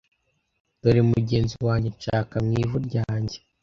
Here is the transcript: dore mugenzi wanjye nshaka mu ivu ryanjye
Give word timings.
dore 0.81 1.01
mugenzi 1.11 1.55
wanjye 1.67 1.87
nshaka 1.95 2.35
mu 2.45 2.51
ivu 2.63 2.77
ryanjye 2.87 3.37